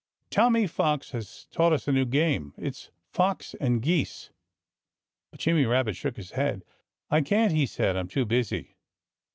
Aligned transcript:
"Tommy 0.31 0.65
Fox 0.65 1.11
has 1.11 1.45
taught 1.51 1.71
us 1.73 1.87
a 1.87 1.91
new 1.91 2.05
game. 2.05 2.55
It's 2.57 2.89
fox 3.11 3.53
and 3.61 3.83
geese!" 3.83 4.31
But 5.29 5.41
Jimmy 5.41 5.63
Rabbit 5.65 5.95
shook 5.95 6.17
his 6.17 6.31
head. 6.31 6.65
"I 7.11 7.21
can't!" 7.21 7.51
he 7.51 7.67
said. 7.67 7.95
"I'm 7.95 8.07
too 8.07 8.25
busy." 8.25 8.77